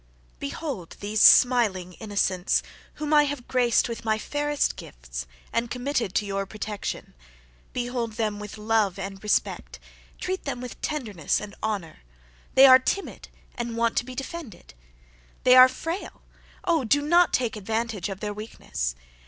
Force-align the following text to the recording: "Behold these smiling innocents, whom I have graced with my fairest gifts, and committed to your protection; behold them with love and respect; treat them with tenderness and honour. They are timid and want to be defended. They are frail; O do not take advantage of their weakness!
"Behold 0.39 0.97
these 0.99 1.21
smiling 1.21 1.93
innocents, 1.99 2.63
whom 2.95 3.13
I 3.13 3.25
have 3.25 3.47
graced 3.47 3.87
with 3.87 4.03
my 4.03 4.17
fairest 4.17 4.75
gifts, 4.75 5.27
and 5.53 5.69
committed 5.69 6.15
to 6.15 6.25
your 6.25 6.47
protection; 6.47 7.13
behold 7.71 8.13
them 8.13 8.39
with 8.39 8.57
love 8.57 8.97
and 8.97 9.21
respect; 9.21 9.77
treat 10.19 10.43
them 10.45 10.59
with 10.59 10.81
tenderness 10.81 11.39
and 11.39 11.53
honour. 11.61 11.99
They 12.55 12.65
are 12.65 12.79
timid 12.79 13.29
and 13.53 13.77
want 13.77 13.95
to 13.97 14.03
be 14.05 14.15
defended. 14.15 14.73
They 15.43 15.55
are 15.55 15.69
frail; 15.69 16.23
O 16.63 16.83
do 16.83 17.03
not 17.03 17.31
take 17.31 17.55
advantage 17.55 18.09
of 18.09 18.21
their 18.21 18.33
weakness! 18.33 18.95